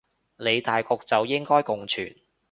[0.37, 2.15] 理大局就應該共存